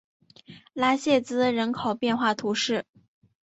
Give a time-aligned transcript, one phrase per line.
[0.73, 2.87] 拉谢兹人口变化图示